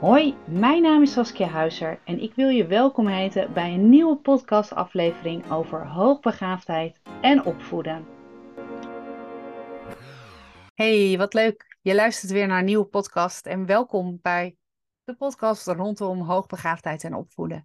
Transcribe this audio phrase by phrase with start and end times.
[0.00, 4.16] Hoi, mijn naam is Saskia Huizer en ik wil je welkom heten bij een nieuwe
[4.16, 8.06] podcastaflevering over hoogbegaafdheid en opvoeden.
[10.74, 11.76] Hey, wat leuk.
[11.80, 14.56] Je luistert weer naar een nieuwe podcast en welkom bij
[15.04, 17.64] de podcast rondom hoogbegaafdheid en opvoeden.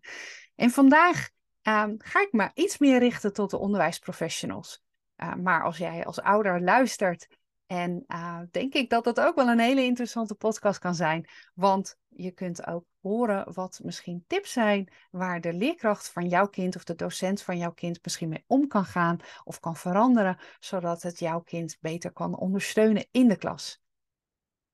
[0.56, 1.30] En vandaag
[1.62, 4.84] ehm, ga ik me iets meer richten tot de onderwijsprofessionals.
[5.18, 7.28] Uh, maar als jij als ouder luistert
[7.68, 11.30] en uh, denk ik dat dat ook wel een hele interessante podcast kan zijn.
[11.54, 16.76] Want je kunt ook horen wat misschien tips zijn waar de leerkracht van jouw kind
[16.76, 21.02] of de docent van jouw kind misschien mee om kan gaan of kan veranderen, zodat
[21.02, 23.82] het jouw kind beter kan ondersteunen in de klas.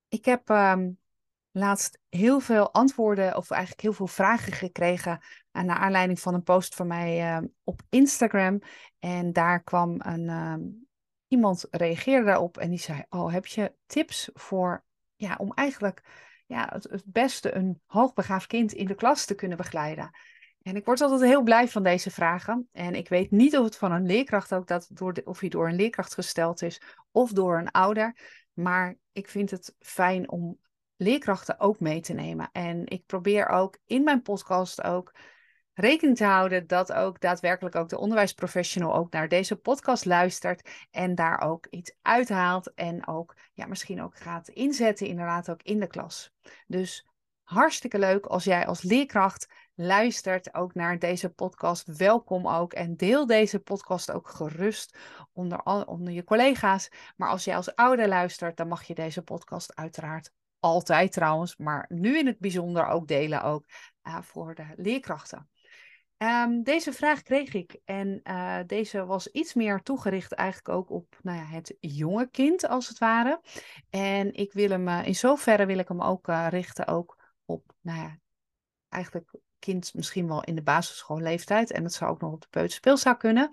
[0.07, 0.99] Ik heb um,
[1.51, 5.19] laatst heel veel antwoorden of eigenlijk heel veel vragen gekregen
[5.51, 8.59] uh, naar aanleiding van een post van mij uh, op Instagram.
[8.99, 10.55] En daar kwam een, uh,
[11.31, 14.83] iemand reageerde daarop en die zei: Oh, heb je tips voor
[15.15, 16.01] ja, om eigenlijk
[16.45, 20.11] ja, het, beste een hoogbegaafd kind in de klas te kunnen begeleiden?
[20.61, 22.69] En ik word altijd heel blij van deze vragen.
[22.71, 25.67] En ik weet niet of het van een leerkracht ook dat door of hij door
[25.67, 28.15] een leerkracht gesteld is of door een ouder.
[28.53, 30.59] Maar ik vind het fijn om
[30.95, 32.49] leerkrachten ook mee te nemen.
[32.51, 35.13] En ik probeer ook in mijn podcast ook
[35.73, 41.15] rekening te houden dat ook daadwerkelijk ook de onderwijsprofessional ook naar deze podcast luistert en
[41.15, 45.87] daar ook iets uithaalt en ook ja, misschien ook gaat inzetten inderdaad ook in de
[45.87, 46.31] klas.
[46.67, 47.07] Dus
[47.43, 51.97] hartstikke leuk als jij als leerkracht luistert ook naar deze podcast.
[51.97, 54.97] Welkom ook en deel deze podcast ook gerust
[55.33, 56.89] onder, onder je collega's.
[57.15, 61.85] Maar als jij als ouder luistert, dan mag je deze podcast uiteraard altijd trouwens, maar
[61.89, 63.65] nu in het bijzonder ook delen ook
[64.03, 65.49] uh, voor de leerkrachten.
[66.23, 71.17] Um, deze vraag kreeg ik en uh, deze was iets meer toegericht eigenlijk ook op
[71.21, 73.41] nou ja, het jonge kind als het ware.
[73.89, 77.73] En ik wil hem, uh, in zoverre wil ik hem ook uh, richten ook op,
[77.81, 78.19] nou ja,
[78.89, 81.71] eigenlijk kind misschien wel in de basisschoolleeftijd.
[81.71, 83.49] En dat zou ook nog op de peuterspeelzaal kunnen.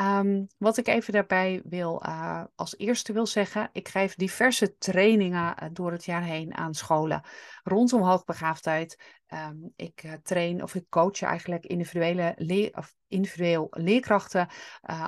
[0.00, 5.54] Um, wat ik even daarbij wil, uh, als eerste wil zeggen, ik geef diverse trainingen
[5.62, 7.22] uh, door het jaar heen aan scholen
[7.62, 8.98] rondom hoogbegaafdheid.
[9.28, 14.48] Um, ik uh, train of ik coach eigenlijk individuele of individueel leerkrachten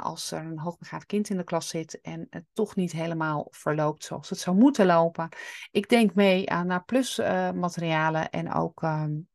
[0.02, 4.04] als er een hoogbegaafd kind in de klas zit en het toch niet helemaal verloopt
[4.04, 5.28] zoals het zou moeten lopen.
[5.70, 7.16] Ik denk mee aan naar plus
[7.54, 9.28] materialen en ook um,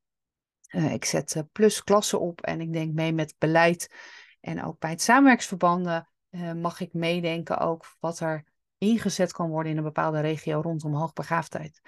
[0.67, 3.89] ik zet plus klassen op en ik denk mee met beleid
[4.45, 8.44] en ook bij het samenwerksverbanden uh, mag ik meedenken ook wat er
[8.78, 11.81] ingezet kan worden in een bepaalde regio rondom hoogbegaafdheid.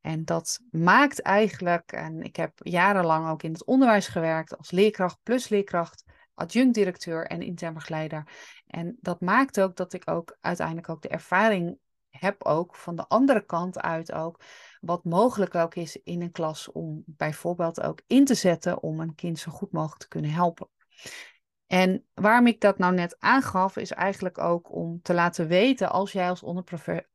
[0.00, 5.18] En dat maakt eigenlijk, en ik heb jarenlang ook in het onderwijs gewerkt als leerkracht
[5.22, 8.28] plus leerkracht, adjunct-directeur en intern begeleider.
[8.66, 11.78] En dat maakt ook dat ik ook uiteindelijk ook de ervaring
[12.10, 14.40] heb ook van de andere kant uit ook,
[14.80, 19.14] wat mogelijk ook is in een klas om bijvoorbeeld ook in te zetten om een
[19.14, 20.68] kind zo goed mogelijk te kunnen helpen.
[21.66, 26.12] En waarom ik dat nou net aangaf, is eigenlijk ook om te laten weten, als
[26.12, 26.42] jij als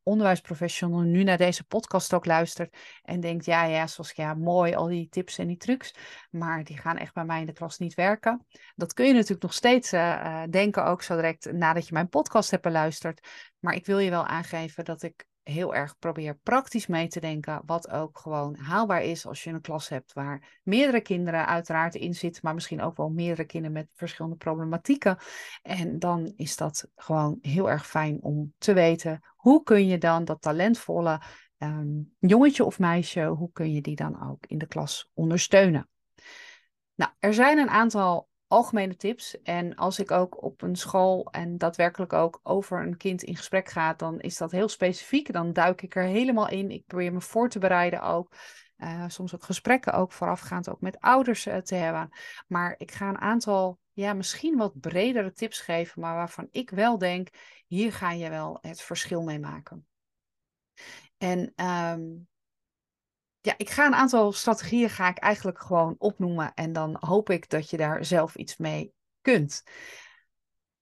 [0.03, 4.88] onderwijsprofessional nu naar deze podcast ook luistert en denkt, ja, ja, zoals ja, mooi, al
[4.88, 5.95] die tips en die trucs,
[6.29, 8.45] maar die gaan echt bij mij in de klas niet werken.
[8.75, 12.51] Dat kun je natuurlijk nog steeds uh, denken, ook zo direct nadat je mijn podcast
[12.51, 13.28] hebt beluisterd.
[13.59, 17.62] Maar ik wil je wel aangeven dat ik heel erg probeer praktisch mee te denken,
[17.66, 22.13] wat ook gewoon haalbaar is als je een klas hebt waar meerdere kinderen uiteraard in
[22.13, 25.18] zitten, maar misschien ook wel meerdere kinderen met verschillende problematieken.
[25.62, 30.25] En dan is dat gewoon heel erg fijn om te weten, hoe kun je dan
[30.25, 31.22] dat talentvolle
[31.57, 35.90] um, jongetje of meisje, hoe kun je die dan ook in de klas ondersteunen?
[36.96, 39.41] Nou, er zijn een aantal algemene tips.
[39.41, 43.69] En als ik ook op een school en daadwerkelijk ook over een kind in gesprek
[43.69, 45.34] ga, dan is dat heel specifiek.
[45.34, 46.72] Dan duik ik er helemaal in.
[46.72, 48.34] Ik probeer me voor te bereiden ook.
[48.78, 52.09] Uh, soms ook gesprekken ook voorafgaand ook met ouders uh, te hebben.
[52.47, 56.97] Maar ik ga een aantal, ja, misschien wat bredere tips geven, maar waarvan ik wel
[56.97, 57.29] denk,
[57.68, 59.85] hier ga je wel het verschil mee maken.
[61.18, 62.27] En um,
[63.41, 67.49] ja, ik ga een aantal strategieën ga ik eigenlijk gewoon opnoemen en dan hoop ik
[67.49, 69.63] dat je daar zelf iets mee kunt.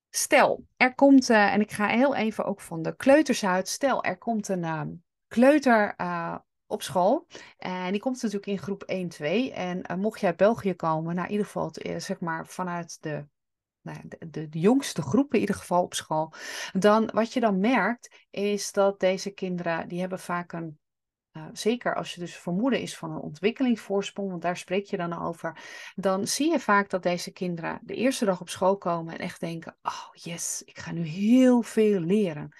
[0.09, 3.67] Stel, er komt, uh, en ik ga heel even ook van de kleuters uit.
[3.67, 4.81] Stel, er komt een uh,
[5.27, 7.27] kleuter uh, op school.
[7.57, 9.51] En die komt natuurlijk in groep 1, 2.
[9.51, 13.25] En mocht je uit België komen, nou in ieder geval zeg maar vanuit de
[13.81, 16.33] nou de, de, jongste groep in ieder geval op school.
[16.73, 20.79] Dan wat je dan merkt, is dat deze kinderen, die hebben vaak een
[21.33, 25.21] uh, zeker als je dus vermoeden is van een ontwikkelingsvoorsprong, want daar spreek je dan
[25.21, 25.57] over,
[25.95, 29.39] dan zie je vaak dat deze kinderen de eerste dag op school komen en echt
[29.39, 32.53] denken: Oh yes, ik ga nu heel veel leren.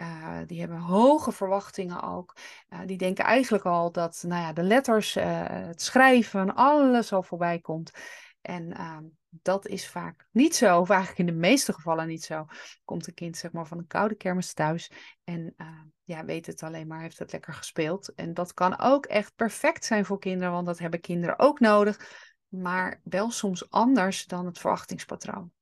[0.00, 2.36] Uh, die hebben hoge verwachtingen ook.
[2.70, 7.22] Uh, die denken eigenlijk al dat nou ja, de letters, uh, het schrijven, alles al
[7.22, 7.90] voorbij komt.
[8.40, 12.46] En ehm, dat is vaak niet zo, of eigenlijk in de meeste gevallen niet zo.
[12.84, 14.90] Komt een kind zeg maar van een koude kermis thuis
[15.24, 15.54] en
[16.10, 18.14] ja, weet het alleen maar, heeft het lekker gespeeld.
[18.14, 22.18] En dat kan ook echt perfect zijn voor kinderen, want dat hebben kinderen ook nodig.
[22.48, 25.52] Maar wel soms anders dan het verwachtingspatroon.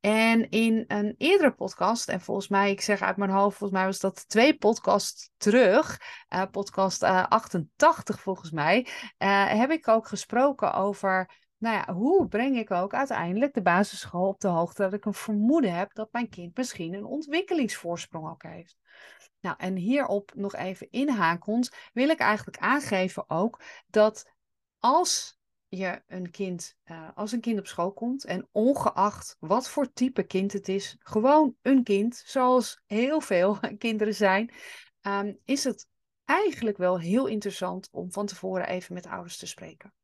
[0.00, 3.88] En in een eerdere podcast, en volgens mij, ik zeg uit mijn hoofd, volgens mij
[3.88, 6.00] was dat twee podcasts terug,
[6.34, 8.86] uh, podcast eh, 88 volgens mij,
[9.18, 11.30] uh, heb ik ook gesproken over,
[11.60, 15.14] nou ja, hoe breng ik ook uiteindelijk de basisschool op de hoogte dat ik een
[15.14, 18.78] vermoeden heb dat mijn kind misschien een ontwikkelingsvoorsprong ook heeft.
[19.40, 24.30] Nou, en hierop nog even inhakend wil ik eigenlijk aangeven ook dat
[24.78, 29.92] als je een kind, uh, als een kind op school komt en ongeacht wat voor
[29.92, 34.52] type kind het is, gewoon een kind, zoals heel veel kinderen zijn,
[35.02, 35.88] um, is het
[36.24, 39.94] eigenlijk wel heel interessant om van tevoren even met ouders te spreken.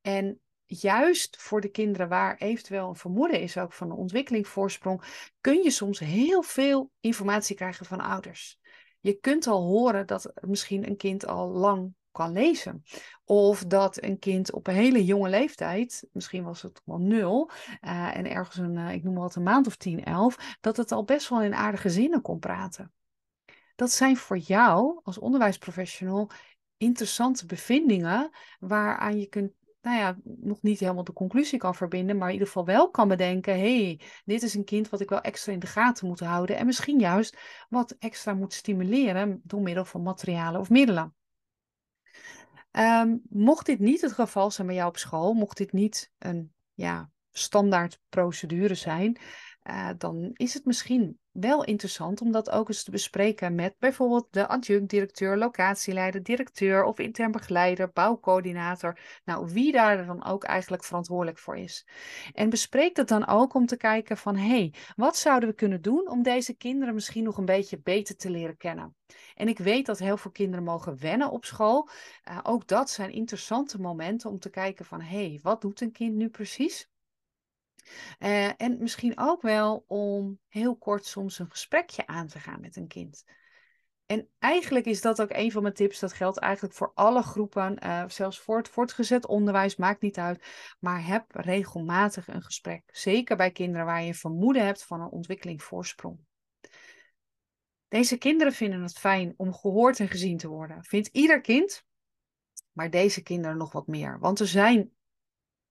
[0.00, 0.40] En
[0.80, 5.70] juist voor de kinderen waar eventueel een vermoeden is ook van een ontwikkelingsvoorsprong, kun je
[5.70, 8.58] soms heel veel informatie krijgen van ouders.
[9.00, 12.84] Je kunt al horen dat misschien een kind al lang kan lezen.
[13.24, 18.16] Of dat een kind op een hele jonge leeftijd, misschien was het wel nul, uh,
[18.16, 20.92] en ergens een, uh, ik noem maar wat, een maand of tien, elf, dat het
[20.92, 22.92] al best wel in aardige zinnen kon praten.
[23.74, 26.30] Dat zijn voor jou als onderwijsprofessional
[26.76, 32.26] interessante bevindingen waaraan je kunt nou ja, nog niet helemaal de conclusie kan verbinden, maar
[32.26, 35.52] in ieder geval wel kan bedenken: hey, dit is een kind wat ik wel extra
[35.52, 36.56] in de gaten moet houden.
[36.56, 37.36] En misschien juist
[37.68, 41.14] wat extra moet stimuleren door middel van materialen of middelen.
[42.72, 46.52] Um, mocht dit niet het geval zijn bij jou op school, mocht dit niet een
[46.74, 49.20] ja, standaard procedure zijn,
[49.70, 54.26] uh, dan is het misschien wel interessant om dat ook eens te bespreken met bijvoorbeeld
[54.30, 58.98] de adjunct-directeur, locatieleider, directeur of intern begeleider, bouwcoördinator.
[59.24, 61.86] Nou, wie daar dan ook eigenlijk verantwoordelijk voor is.
[62.32, 65.82] En bespreek dat dan ook om te kijken van, hé, hey, wat zouden we kunnen
[65.82, 68.96] doen om deze kinderen misschien nog een beetje beter te leren kennen?
[69.34, 71.88] En ik weet dat heel veel kinderen mogen wennen op school.
[72.30, 75.92] Uh, ook dat zijn interessante momenten om te kijken van, hé, hey, wat doet een
[75.92, 76.91] kind nu precies?
[78.18, 82.76] Uh, en misschien ook wel om heel kort soms een gesprekje aan te gaan met
[82.76, 83.24] een kind.
[84.06, 85.98] En eigenlijk is dat ook een van mijn tips.
[85.98, 90.44] Dat geldt eigenlijk voor alle groepen, uh, zelfs voor het voortgezet onderwijs, maakt niet uit.
[90.78, 92.82] Maar heb regelmatig een gesprek.
[92.86, 96.18] Zeker bij kinderen waar je vermoeden hebt van een ontwikkelingsvoorsprong.
[97.88, 100.84] Deze kinderen vinden het fijn om gehoord en gezien te worden.
[100.84, 101.86] Vindt ieder kind,
[102.72, 104.18] maar deze kinderen nog wat meer.
[104.18, 104.92] Want er zijn,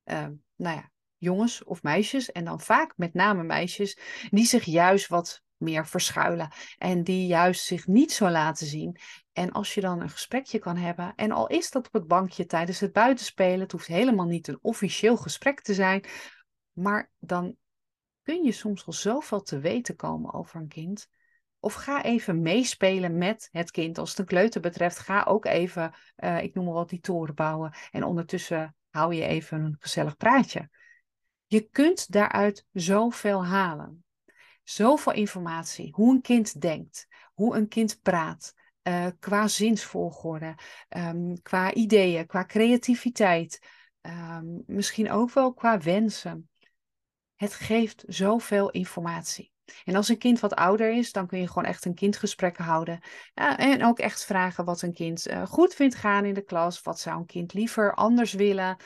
[0.05, 0.91] uh, nou ja,
[1.21, 3.97] jongens of meisjes, en dan vaak met name meisjes,
[4.29, 8.97] die zich juist wat meer verschuilen en die juist zich niet zo laten zien.
[9.33, 12.45] En als je dan een gesprekje kan hebben, en al is dat op het bankje
[12.45, 16.05] tijdens het buitenspelen, het hoeft helemaal niet een officieel gesprek te zijn,
[16.71, 17.55] maar dan
[18.23, 21.07] kun je soms al zoveel te weten komen over een kind.
[21.59, 23.97] Of ga even meespelen met het kind.
[23.97, 27.35] Als het een kleuter betreft, ga ook even, uh, ik noem maar wat, die toren
[27.35, 27.73] bouwen.
[27.91, 30.69] En ondertussen hou je even een gezellig praatje.
[31.51, 34.05] Je kunt daaruit zoveel halen.
[34.63, 35.91] Zoveel informatie.
[35.93, 38.53] Hoe een kind denkt, hoe een kind praat,
[38.83, 40.55] uh, qua zinsvolgorde,
[40.89, 43.59] um, qua ideeën, qua creativiteit,
[44.01, 46.49] um, misschien ook wel qua wensen.
[47.35, 49.51] Het geeft zoveel informatie.
[49.83, 52.99] En als een kind wat ouder is, dan kun je gewoon echt een kindgesprek houden.
[53.57, 56.81] en ook echt vragen wat een kind uh, goed vindt gaan in de klas.
[56.81, 58.77] Wat zou een kind liever anders willen?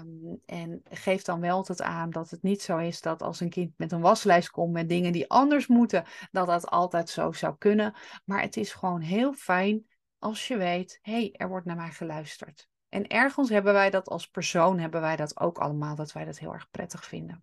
[0.00, 3.50] Um, en geef dan wel het aan dat het niet zo is dat als een
[3.50, 7.54] kind met een waslijst komt met dingen die anders moeten, dat dat altijd zo zou
[7.58, 7.94] kunnen.
[8.24, 9.86] Maar het is gewoon heel fijn
[10.18, 12.68] als je weet, hé, hey, er wordt naar mij geluisterd.
[12.88, 16.38] En ergens hebben wij dat als persoon, hebben wij dat ook allemaal, dat wij dat
[16.38, 17.42] heel erg prettig vinden.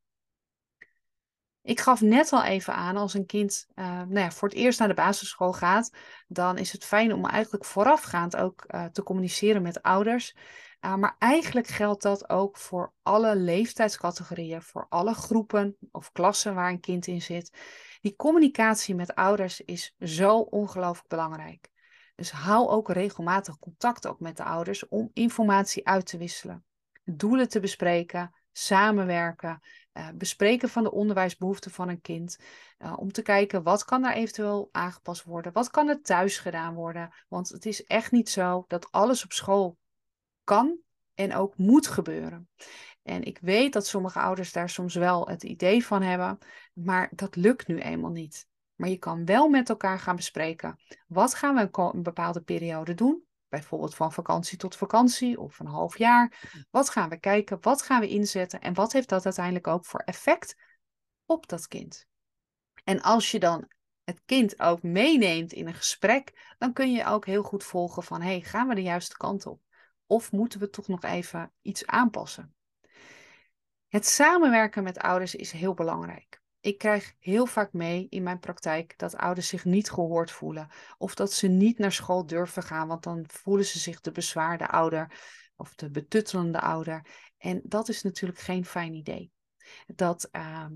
[1.65, 4.79] Ik gaf net al even aan, als een kind uh, nou ja, voor het eerst
[4.79, 5.91] naar de basisschool gaat,
[6.27, 10.35] dan is het fijn om eigenlijk voorafgaand ook uh, te communiceren met ouders.
[10.81, 16.69] Uh, maar eigenlijk geldt dat ook voor alle leeftijdscategorieën, voor alle groepen of klassen waar
[16.69, 17.57] een kind in zit.
[18.01, 21.69] Die communicatie met ouders is zo ongelooflijk belangrijk.
[22.15, 26.65] Dus hou ook regelmatig contact ook met de ouders om informatie uit te wisselen,
[27.03, 29.61] doelen te bespreken, samenwerken,
[29.93, 32.37] uh, bespreken van de onderwijsbehoeften van een kind.
[32.77, 36.73] Uh, om te kijken wat kan er eventueel aangepast worden, wat kan er thuis gedaan
[36.73, 37.13] worden.
[37.27, 39.77] Want het is echt niet zo dat alles op school
[40.43, 40.77] kan
[41.13, 42.49] en ook moet gebeuren.
[43.03, 46.37] En ik weet dat sommige ouders daar soms wel het idee van hebben,
[46.73, 48.47] maar dat lukt nu eenmaal niet.
[48.75, 50.79] Maar je kan wel met elkaar gaan bespreken.
[51.07, 53.23] Wat gaan we een bepaalde periode doen?
[53.59, 56.49] Bijvoorbeeld van vakantie tot vakantie of een half jaar.
[56.71, 57.57] Wat gaan we kijken?
[57.61, 58.61] Wat gaan we inzetten?
[58.61, 60.55] En wat heeft dat uiteindelijk ook voor effect
[61.25, 62.07] op dat kind?
[62.83, 63.71] En als je dan
[64.03, 68.21] het kind ook meeneemt in een gesprek, dan kun je ook heel goed volgen van,
[68.21, 69.61] hey, gaan we de juiste kant op?
[70.05, 72.55] Of moeten we toch nog even iets aanpassen?
[73.87, 76.41] Het samenwerken met ouders is heel belangrijk.
[76.65, 80.69] Ik krijg heel vaak mee in mijn praktijk dat ouders zich niet gehoord voelen.
[80.97, 84.67] Of dat ze niet naar school durven gaan, want dan voelen ze zich de bezwaarde
[84.67, 85.11] ouder
[85.55, 87.07] of de betuttelende ouder.
[87.37, 89.31] En dat is natuurlijk geen fijn idee.
[89.85, 90.73] Dat ehm,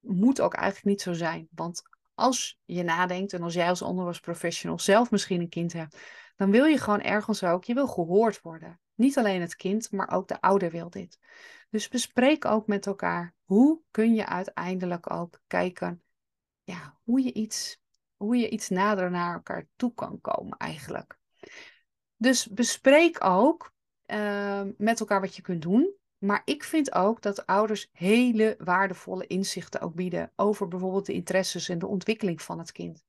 [0.00, 1.48] moet ook eigenlijk niet zo zijn.
[1.50, 1.82] Want
[2.14, 5.98] als je nadenkt en als jij als onderwijsprofessional zelf misschien een kind hebt,
[6.36, 8.80] dan wil je gewoon ergens ook, je wil gehoord worden.
[8.96, 11.18] Niet alleen het kind, maar ook de ouder wil dit.
[11.70, 16.02] Dus bespreek ook met elkaar hoe kun je uiteindelijk ook kijken
[16.62, 17.80] ja, hoe, je iets,
[18.16, 21.18] hoe je iets nader naar elkaar toe kan komen eigenlijk.
[22.16, 23.74] Dus bespreek ook
[24.06, 25.94] uh, met elkaar wat je kunt doen.
[26.18, 31.68] Maar ik vind ook dat ouders hele waardevolle inzichten ook bieden over bijvoorbeeld de interesses
[31.68, 33.04] en de ontwikkeling van het kind.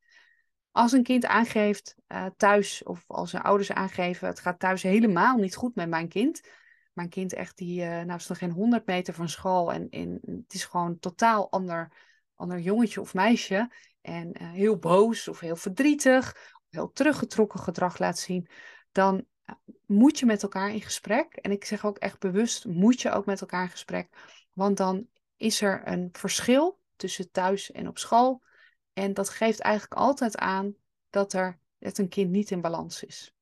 [0.77, 5.37] Als een kind aangeeft uh, thuis, of als zijn ouders aangeven, het gaat thuis helemaal
[5.37, 6.41] niet goed met mijn kind.
[6.93, 10.19] Mijn kind echt, die, uh, nou is nog geen 100 meter van school en, en
[10.21, 11.91] het is gewoon totaal ander,
[12.35, 13.71] ander jongetje of meisje.
[14.01, 18.49] En uh, heel boos of heel verdrietig, of heel teruggetrokken gedrag laat zien.
[18.91, 19.25] Dan
[19.85, 21.33] moet je met elkaar in gesprek.
[21.33, 24.09] En ik zeg ook echt bewust, moet je ook met elkaar in gesprek.
[24.53, 25.07] Want dan
[25.37, 28.45] is er een verschil tussen thuis en op school.
[28.97, 30.75] En dat geeft eigenlijk altijd aan
[31.09, 33.35] dat er dat een kind niet in balans is.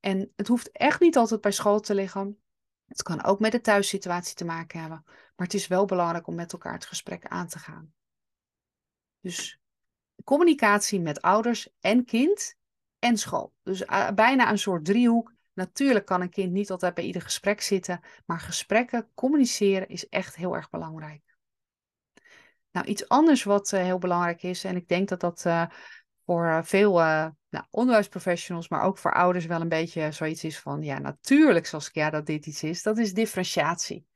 [0.00, 2.40] En het hoeft echt niet altijd bij school te liggen.
[2.86, 5.02] Het kan ook met de thuissituatie te maken hebben.
[5.06, 7.94] Maar het is wel belangrijk om met elkaar het gesprek aan te gaan.
[9.20, 9.60] Dus
[10.24, 12.56] communicatie met ouders en kind
[12.98, 13.54] en school.
[13.62, 15.34] Dus uh, bijna een soort driehoek.
[15.52, 20.36] Natuurlijk kan een kind niet altijd bij ieder gesprek zitten, maar gesprekken, communiceren is echt
[20.36, 21.29] heel erg belangrijk.
[22.72, 25.66] Nou, iets anders wat uh, heel belangrijk is, en ik denk dat dat uh,
[26.24, 26.92] voor veel
[27.50, 32.10] nou, onderwijsprofessionals, maar ook voor ouders wel een beetje zoiets is van, ja, natuurlijk Saskia
[32.10, 34.06] dat dit iets is, dat is differentiatie.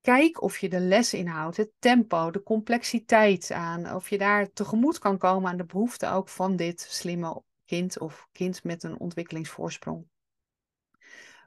[0.00, 5.18] Kijk of je de lesinhoud, het tempo, de complexiteit aan, of je daar tegemoet kan
[5.18, 10.06] komen aan de behoeften ook van dit slimme kind of kind met een ontwikkelingsvoorsprong.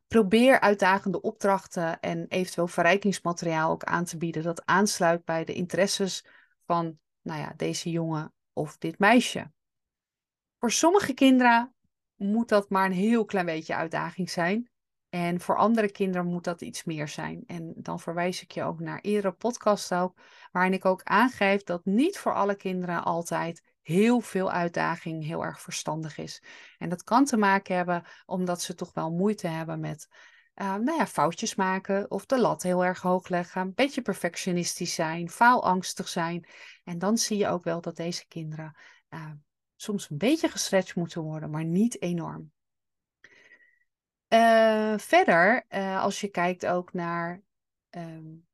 [0.07, 6.25] Probeer uitdagende opdrachten en eventueel verrijkingsmateriaal ook aan te bieden dat aansluit bij de interesses
[6.65, 9.51] van nou ja, deze jongen of dit meisje.
[10.59, 11.75] Voor sommige kinderen
[12.15, 14.69] moet dat maar een heel klein beetje uitdaging zijn.
[15.09, 17.43] En voor andere kinderen moet dat iets meer zijn.
[17.45, 20.19] En dan verwijs ik je ook naar eerdere podcasts ook,
[20.51, 25.61] waarin ik ook aangeef dat niet voor alle kinderen altijd heel veel uitdaging heel erg
[25.61, 26.43] verstandig is.
[26.77, 30.07] En dat kan te maken hebben omdat ze toch wel moeite hebben met
[30.55, 34.93] uh, nou ja, foutjes maken of de lat heel erg hoog leggen, een beetje perfectionistisch
[34.93, 36.47] zijn, faalangstig zijn.
[36.83, 38.75] En dan zie je ook wel dat deze kinderen
[39.09, 39.31] uh,
[39.75, 42.51] soms een beetje gestretched moeten worden, maar niet enorm.
[44.29, 45.65] Uh, verder,
[45.99, 47.41] als je kijkt ook naar,
[47.89, 48.46] um,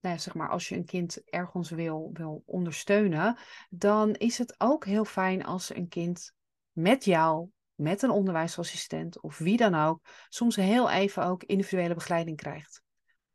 [0.00, 3.38] nou zeg maar, als je een kind ergens wil, wil ondersteunen,
[3.70, 6.32] dan is het ook heel fijn als een kind
[6.72, 12.36] met jou, met een onderwijsassistent of wie dan ook, soms heel even ook individuele begeleiding
[12.36, 12.82] krijgt.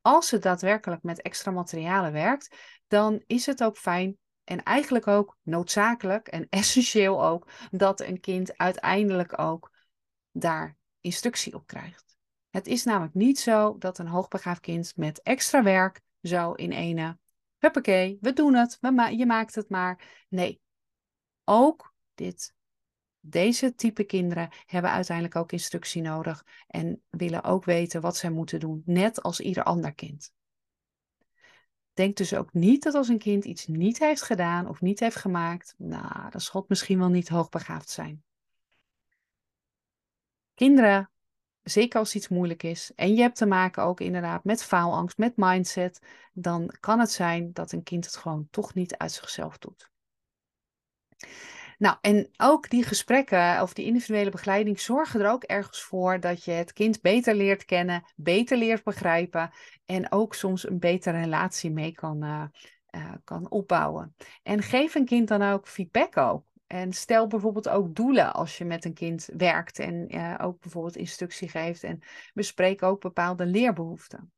[0.02, 2.56] Als het daadwerkelijk met extra materialen werkt,
[2.88, 8.58] dan is het ook fijn en eigenlijk ook noodzakelijk en essentieel ook dat een kind
[8.58, 9.72] uiteindelijk ook
[10.32, 12.18] daar instructie op krijgt.
[12.50, 17.18] Het is namelijk niet zo dat een hoogbegaafd kind met extra werk zo in ene,
[17.58, 18.78] huppakee, we doen het,
[19.18, 20.26] je maakt het maar.
[20.30, 20.62] Nee,
[21.44, 22.56] ook dit,
[23.20, 28.60] deze type kinderen hebben uiteindelijk ook instructie nodig en willen ook weten wat zij moeten
[28.60, 30.34] doen, net als ieder ander kind.
[31.94, 35.16] Denk dus ook niet dat als een kind iets niet heeft gedaan of niet heeft
[35.16, 38.24] gemaakt, nou, zal het misschien wel niet hoogbegaafd zijn.
[40.54, 41.12] Kinderen,
[41.66, 45.34] zeker als iets moeilijk is en je hebt te maken ook inderdaad met faalangst, met
[45.36, 46.02] mindset,
[46.34, 49.90] dan kan het zijn dat een kind het gewoon toch niet uit zichzelf doet.
[51.78, 56.44] Nou, en ook die gesprekken of die individuele begeleiding zorgen er ook ergens voor dat
[56.44, 59.52] je het kind beter leert kennen, beter leert begrijpen
[59.86, 62.44] en ook soms een betere relatie mee kan, uh,
[62.96, 64.16] uh, kan opbouwen.
[64.44, 66.46] En geef een kind dan ook feedback ook.
[66.68, 71.50] En stel bijvoorbeeld ook doelen als je met een kind werkt en ook bijvoorbeeld instructie
[71.50, 72.02] geeft en
[72.34, 74.34] bespreek ook bepaalde leerbehoeften.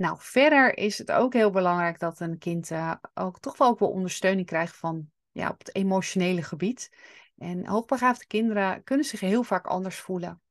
[0.00, 3.78] Nou, verder is het ook heel belangrijk dat een kind uh, ook toch wel ook
[3.78, 6.90] wel ondersteuning krijgt van ja, op het emotionele gebied.
[7.36, 10.42] En hoogbegaafde kinderen kunnen zich heel vaak anders voelen.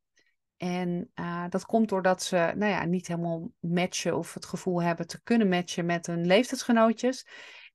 [0.57, 5.07] En uh, dat komt doordat ze nou ja, niet helemaal matchen of het gevoel hebben
[5.07, 7.27] te kunnen matchen met hun leeftijdsgenootjes.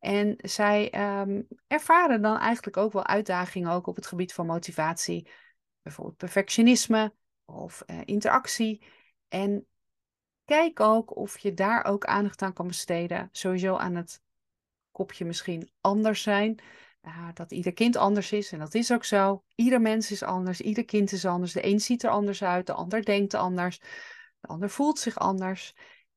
[0.04, 5.28] En zij um, ervaren dan eigenlijk ook wel uitdagingen ook op het gebied van motivatie.
[5.82, 8.86] Bijvoorbeeld perfectionisme of uh, interactie.
[9.28, 9.66] En
[10.44, 13.28] kijk ook of je daar ook aandacht aan kan besteden.
[13.32, 14.22] Sowieso aan het
[14.90, 16.62] kopje misschien anders zijn.
[17.02, 19.44] Uh, dat ieder kind anders is en dat is ook zo.
[19.54, 21.52] Ieder mens is anders, ieder kind is anders.
[21.52, 23.78] De een ziet er anders uit, de ander denkt anders,
[24.40, 25.74] de ander voelt zich anders.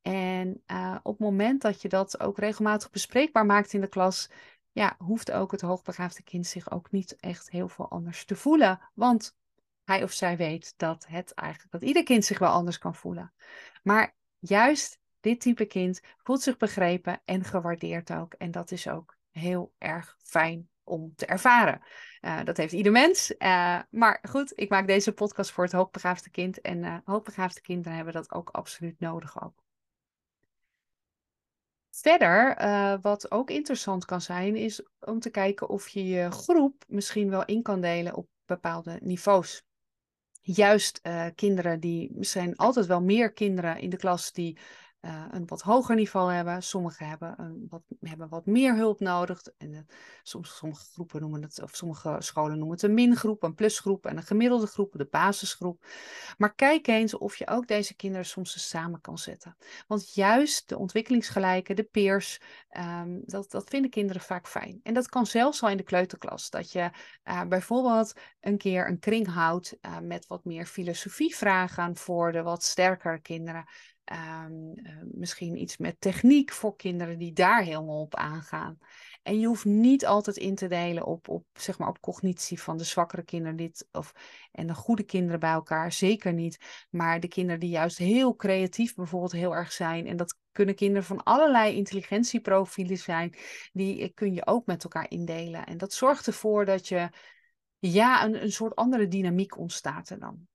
[0.08, 4.30] En uh, op het moment dat je dat ook regelmatig bespreekbaar maakt in de klas,
[4.72, 8.80] ja, hoeft ook het hoogbegaafde kind zich ook niet echt heel veel anders te voelen.
[8.94, 9.38] Want
[9.84, 13.34] hij of zij weet dat het eigenlijk dat ieder kind zich wel anders kan voelen.
[13.84, 18.34] Maar juist dit type kind voelt zich begrepen en gewaardeerd ook.
[18.34, 21.82] En dat is ook heel erg fijn om te ervaren.
[22.22, 23.32] Uh, dat heeft ieder mens.
[23.32, 26.62] Uh, maar goed, ik maak deze podcast voor het hoogbegaafde kind.
[26.62, 29.66] En hoogbegaafde kinderen hebben dat ook absoluut nodig ook.
[32.02, 32.58] Verder,
[33.02, 37.46] wat ook interessant kan zijn, is om te kijken of je je groep misschien wel
[37.46, 39.64] in kan delen op bepaalde niveaus.
[40.42, 41.02] Juist
[41.36, 44.58] kinderen die, er zijn altijd wel meer kinderen in de klas die
[45.02, 46.64] uh, een wat hoger niveau hebben.
[46.64, 49.42] Sommigen hebben, een wat, hebben wat meer hulp nodig.
[49.58, 49.86] En de,
[50.24, 54.18] soms, sommige groepen noemen het, of sommige scholen noemen het een mingroep, een plusgroep en
[54.18, 55.86] een gemiddelde groep, de basisgroep.
[56.38, 59.58] Maar kijk eens of je ook deze kinderen soms eens samen kan zetten.
[59.88, 62.42] Want juist de ontwikkelingsgelijken, de peers,
[62.78, 64.80] um, dat, dat vinden kinderen vaak fijn.
[64.84, 66.50] En dat kan zelfs al in de kleuterklas.
[66.50, 66.90] Dat je
[67.24, 73.22] uh, bijvoorbeeld een keer een kring houdt met wat meer filosofievragen voor de wat sterkere
[73.22, 73.66] kinderen.
[74.12, 78.78] Um, uh, misschien iets met techniek voor kinderen die daar helemaal op aangaan.
[79.24, 82.78] En je hoeft niet altijd in te delen op, op, zeg maar op cognitie van
[82.78, 84.14] de zwakkere kinderen dit, of,
[84.52, 85.92] en de goede kinderen bij elkaar.
[85.92, 86.86] Zeker niet.
[86.90, 90.08] Maar de kinderen die juist heel creatief bijvoorbeeld heel erg zijn.
[90.08, 93.36] En dat kunnen kinderen van allerlei intelligentieprofielen zijn.
[93.72, 95.66] Die eh, kun je ook met elkaar indelen.
[95.66, 97.10] En dat zorgt ervoor dat je
[97.80, 100.48] ja, een, een soort andere dynamiek ontstaat er dan.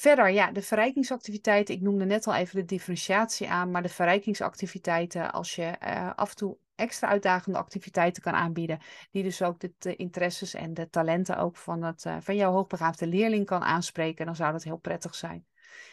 [0.00, 1.74] Verder, ja, de verrijkingsactiviteiten.
[1.74, 6.30] Ik noemde net al even de differentiatie aan, maar de verrijkingsactiviteiten, als je uh, af
[6.30, 8.78] en toe extra uitdagende activiteiten kan aanbieden,
[9.10, 13.06] die dus ook de, interesses en de talenten ook van, het, uh, van jouw hoogbegaafde
[13.06, 15.46] leerling kan aanspreken, dan zou dat heel prettig zijn.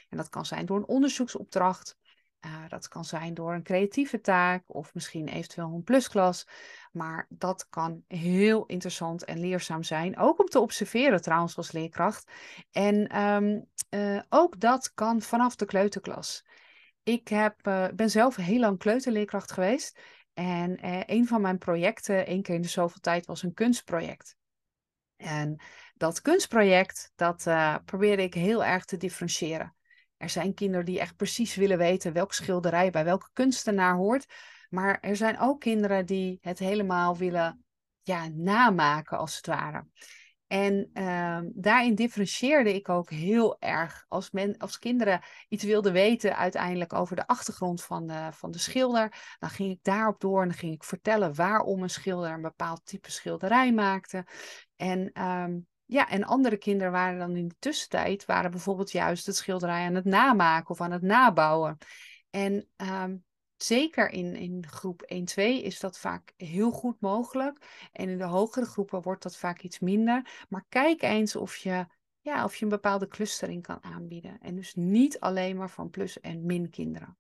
[0.09, 1.97] En dat kan zijn door een onderzoeksopdracht,
[2.45, 6.47] uh, dat kan zijn door een creatieve taak of misschien eventueel een plusklas.
[6.91, 10.17] Maar dat kan heel interessant en leerzaam zijn.
[10.17, 12.31] Ook om te observeren trouwens als leerkracht.
[12.71, 16.45] En um, uh, ook dat kan vanaf de kleuterklas.
[17.03, 19.99] Ik heb, uh, ben zelf heel lang kleuterleerkracht geweest.
[20.34, 20.77] En
[21.12, 24.38] een van mijn projecten, één keer in de zoveel tijd, was een kunstproject.
[25.15, 25.62] En
[25.93, 27.43] dat kunstproject, dat
[27.86, 29.74] probeerde ik heel erg te differentiëren.
[30.17, 34.25] Er zijn kinderen die echt precies willen weten welk schilderij bij welke kunstenaar hoort.
[34.69, 37.65] Maar er zijn ook kinderen die het helemaal willen
[38.01, 39.88] ja, namaken, als het ware.
[40.47, 44.06] En uh, daarin differentieerde ik ook heel erg.
[44.08, 48.58] Als, men, als kinderen iets wilden weten uiteindelijk over de achtergrond van de, van de
[48.58, 52.41] schilder, dan ging ik daarop door en dan ging ik vertellen waarom een schilder een
[52.41, 54.25] bepaald type schilderij maakte.
[54.75, 59.35] En um, ja, en andere kinderen waren dan in de tussentijd, waren bijvoorbeeld juist het
[59.35, 61.77] schilderij aan het namaken of aan het nabouwen.
[62.29, 63.23] En um,
[63.57, 67.87] zeker in, in groep 1, 2 is dat vaak heel goed mogelijk.
[67.91, 70.45] En in de hogere groepen wordt dat vaak iets minder.
[70.49, 71.85] Maar kijk eens of je,
[72.21, 74.39] ja, of je een bepaalde clustering kan aanbieden.
[74.41, 77.17] En dus niet alleen maar van plus- en min kinderen.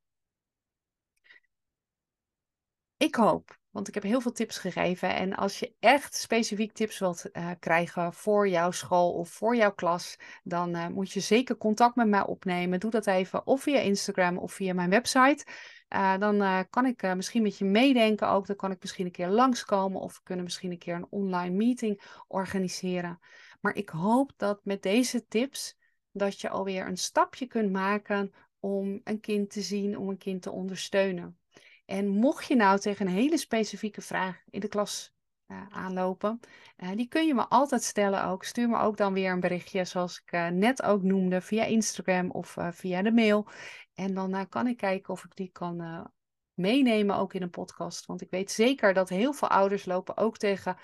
[2.97, 5.15] Ik hoop want ik heb heel veel tips gegeven.
[5.15, 9.73] En als je echt specifiek tips wilt uh, krijgen voor jouw school of voor jouw
[9.73, 12.79] klas, dan uh, moet je zeker contact met mij opnemen.
[12.79, 15.45] Doe dat even of via Instagram of via mijn website.
[15.89, 18.47] Uh, dan kan ik misschien met je meedenken ook.
[18.47, 21.55] Dan kan ik misschien een keer langskomen of we kunnen misschien een keer een online
[21.55, 23.19] meeting organiseren.
[23.61, 25.77] Maar ik hoop dat met deze tips
[26.11, 30.41] dat je alweer een stapje kunt maken om een kind te zien, om een kind
[30.41, 31.37] te ondersteunen.
[31.85, 35.13] En mocht je nou tegen een hele specifieke vraag in de klas
[35.47, 36.39] uh, aanlopen,
[36.77, 38.43] uh, die kun je me altijd stellen ook.
[38.43, 42.31] Stuur me ook dan weer een berichtje, zoals ik uh, net ook noemde, via Instagram
[42.31, 43.47] of via de mail.
[43.93, 46.09] En dan kan ik kijken of ik die kan
[46.53, 48.05] meenemen ook in een podcast.
[48.05, 50.77] Want ik weet zeker dat heel veel ouders lopen ook tegen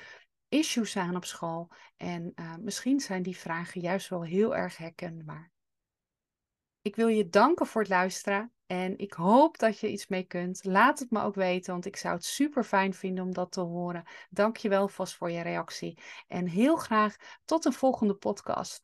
[0.50, 1.72] issues aan op school.
[1.98, 5.52] En misschien zijn die vragen juist wel heel erg herkenbaar.
[6.84, 10.64] Ik wil je danken voor het luisteren en ik hoop dat je iets mee kunt.
[10.64, 13.60] Laat het me ook weten, want ik zou het super fijn vinden om dat te
[13.62, 14.04] horen.
[14.30, 17.16] Dank je wel vast voor je reactie en heel graag
[17.46, 18.80] tot een volgende podcast.